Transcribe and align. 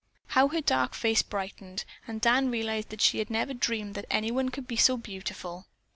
How 0.29 0.47
her 0.47 0.61
dark 0.61 0.95
face 0.95 1.21
brightened, 1.21 1.85
and 2.07 2.19
Dan 2.19 2.49
realized 2.49 2.89
that 2.89 3.03
he 3.03 3.19
had 3.19 3.29
never 3.29 3.53
dreamed 3.53 3.93
that 3.93 4.05
anyone 4.09 4.49
could 4.49 4.65
be 4.67 4.75
so 4.75 4.97
beautiful. 4.97 5.67